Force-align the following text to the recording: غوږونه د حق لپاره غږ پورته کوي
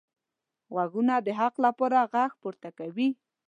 غوږونه 0.73 1.15
د 1.25 1.27
حق 1.39 1.55
لپاره 1.65 1.99
غږ 2.13 2.31
پورته 2.41 2.69
کوي 2.77 3.09